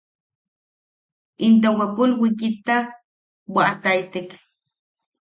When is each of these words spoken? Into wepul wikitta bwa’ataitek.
Into 1.45 1.69
wepul 1.77 2.11
wikitta 2.21 2.75
bwa’ataitek. 3.51 4.29